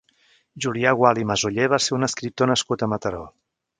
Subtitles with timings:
[0.65, 3.21] Julià Gual i Masoller va ser un escriptor nascut a Mataró.